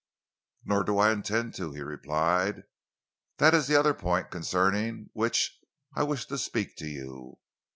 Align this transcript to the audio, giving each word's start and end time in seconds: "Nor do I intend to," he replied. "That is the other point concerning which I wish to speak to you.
"Nor 0.65 0.83
do 0.83 0.97
I 0.97 1.11
intend 1.11 1.53
to," 1.57 1.73
he 1.73 1.81
replied. 1.81 2.63
"That 3.37 3.53
is 3.53 3.67
the 3.67 3.75
other 3.75 3.93
point 3.93 4.31
concerning 4.31 5.11
which 5.13 5.55
I 5.93 6.01
wish 6.01 6.25
to 6.25 6.39
speak 6.39 6.75
to 6.77 6.87
you. 6.87 7.37